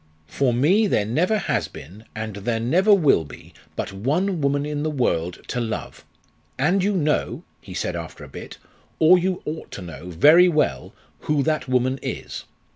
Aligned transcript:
For 0.25 0.51
me 0.51 0.87
there 0.87 1.05
never 1.05 1.37
has 1.37 1.67
been, 1.67 2.05
and 2.15 2.37
there 2.37 2.59
never 2.59 2.91
will 2.91 3.23
be, 3.23 3.53
but 3.75 3.93
one 3.93 4.41
woman 4.41 4.65
in 4.65 4.81
the 4.81 4.89
world 4.89 5.43
to 5.49 5.59
love. 5.59 6.03
And 6.57 6.83
you 6.83 6.95
know,' 6.95 7.43
he 7.61 7.75
said 7.75 7.95
after 7.95 8.23
a 8.23 8.27
bit, 8.27 8.57
'or 8.97 9.19
you 9.19 9.43
ought 9.45 9.69
to 9.73 9.83
know, 9.83 10.09
very 10.09 10.49
well, 10.49 10.95
who 11.19 11.43
that 11.43 11.67
woman 11.67 11.99
is.' 12.01 12.45